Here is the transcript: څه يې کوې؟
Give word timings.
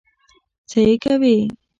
څه 0.69 0.77
يې 0.85 0.95
کوې؟ 1.03 1.35